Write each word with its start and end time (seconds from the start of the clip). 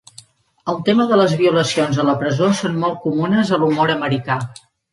El 0.71 0.79
tema 0.87 1.05
de 1.11 1.19
les 1.19 1.35
violacions 1.41 2.01
a 2.03 2.07
la 2.09 2.17
presó 2.23 2.49
són 2.63 2.81
molt 2.87 2.99
comunes 3.07 3.55
a 3.59 3.63
l'humor 3.65 3.97
americà. 4.01 4.43